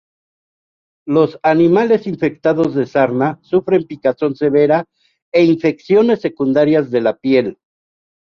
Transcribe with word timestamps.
Los 1.07 1.37
animales 1.43 2.07
infectados 2.07 2.73
de 2.73 2.87
sarna 2.87 3.37
sufren 3.43 3.83
picazón 3.85 4.35
severa 4.35 4.83
e 5.31 5.43
infecciones 5.45 6.21
secundarias 6.21 6.89
de 6.89 7.01
la 7.01 7.17
piel. 7.17 7.59